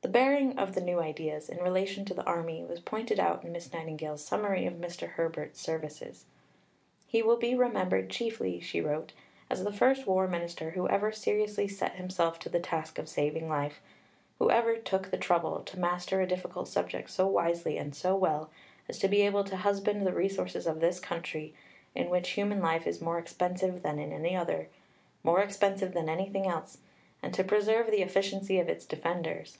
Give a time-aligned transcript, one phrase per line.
[0.00, 3.50] The bearing of the new ideas in relation to the Army was pointed out in
[3.50, 5.08] Miss Nightingale's summary of Mr.
[5.08, 6.24] Herbert's services.
[7.08, 9.12] "He will be remembered chiefly," she wrote,
[9.50, 13.48] "as the first War Minister who ever seriously set himself to the task of saving
[13.48, 13.80] life,
[14.38, 18.50] who ever took the trouble to master a difficult subject so wisely and so well
[18.88, 21.54] as to be able to husband the resources of this country,
[21.96, 24.68] in which human life is more expensive than in any other,
[25.24, 26.78] more expensive than anything else,
[27.20, 29.58] and to preserve the efficiency of its defenders."